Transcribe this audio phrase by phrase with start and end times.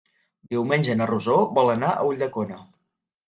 [0.53, 2.57] Diumenge na Rosó vol anar a Ulldecona.